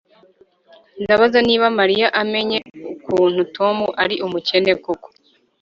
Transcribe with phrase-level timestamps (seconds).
[1.03, 2.57] Ndabaza niba Mariya amenye
[2.93, 5.07] ukuntu Tom ari umukene koko